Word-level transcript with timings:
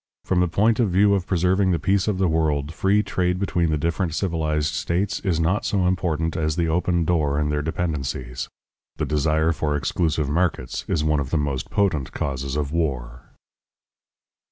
From 0.25 0.39
the 0.39 0.47
point 0.47 0.79
of 0.79 0.89
view 0.89 1.13
of 1.13 1.27
preserving 1.27 1.69
the 1.69 1.77
peace 1.77 2.07
of 2.07 2.17
the 2.17 2.27
world, 2.27 2.73
free 2.73 3.03
trade 3.03 3.37
between 3.37 3.69
the 3.69 3.77
different 3.77 4.15
civilized 4.15 4.73
states 4.73 5.19
is 5.19 5.39
not 5.39 5.63
so 5.63 5.85
important 5.85 6.35
as 6.35 6.55
the 6.55 6.67
open 6.67 7.05
door 7.05 7.39
in 7.39 7.49
their 7.49 7.61
dependencies. 7.61 8.49
The 8.95 9.05
desire 9.05 9.51
for 9.51 9.75
exclusive 9.75 10.27
markets 10.27 10.85
is 10.87 11.03
one 11.03 11.19
of 11.19 11.29
the 11.29 11.37
most 11.37 11.69
potent 11.69 12.13
causes 12.13 12.55
of 12.55 12.71
war. 12.71 13.33